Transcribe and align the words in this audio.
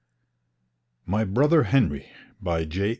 MY 1.05 1.25
BROTHER 1.25 1.61
HENRY 1.65 2.09
By 2.41 2.65
J. 2.65 2.89